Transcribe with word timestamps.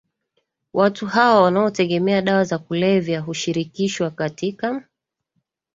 watu 0.73 1.05
hawa 1.07 1.41
wanaotegemea 1.43 2.21
dawa 2.21 2.43
za 2.43 2.57
kulevya 2.57 3.19
hushirikishwa 3.21 4.11
katika 4.11 4.83